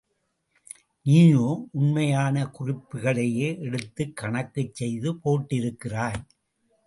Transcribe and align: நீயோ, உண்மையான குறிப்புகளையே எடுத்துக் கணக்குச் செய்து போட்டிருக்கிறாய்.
நீயோ, 1.05 1.67
உண்மையான 1.71 2.51
குறிப்புகளையே 2.59 3.59
எடுத்துக் 3.59 4.17
கணக்குச் 4.21 4.75
செய்து 4.75 5.13
போட்டிருக்கிறாய். 5.13 6.19